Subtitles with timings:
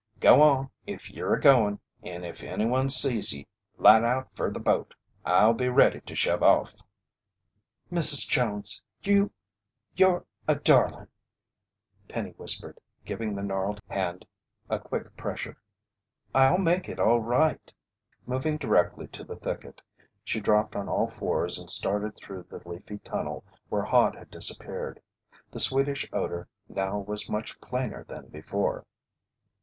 [0.19, 3.45] Go on if ye'r a goin', and if anyone sees ye,
[3.77, 4.95] light out fer the boat.
[5.23, 6.73] I'll be ready to shove off."
[7.91, 8.27] "Mrs.
[8.27, 11.05] Jones, you're a darling!"
[12.07, 14.25] Penny whispered, giving the gnarled hand
[14.71, 15.57] a quick pressure.
[16.33, 17.71] "I'll make it all right!"
[18.25, 19.83] Moving directly to the thicket,
[20.23, 24.99] she dropped on all fours and started through the leafy tunnel where Hod had disappeared.
[25.51, 28.87] The sweetish odor now was much plainer than before.